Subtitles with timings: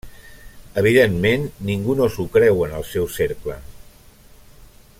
[0.81, 3.59] Evidentment, ningú no s'ho creu en el seu cercle.